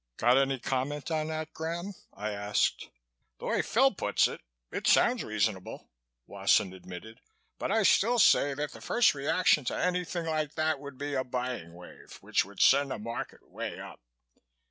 [0.17, 2.89] "Got any comment on that, Graham?" I asked.
[3.37, 5.91] "The way Phil puts it, it sounds reasonable,"
[6.25, 7.21] Wasson admitted,
[7.59, 11.23] "but I still say that the first reaction to anything like that would be a
[11.23, 13.99] buying wave which would send the market way up."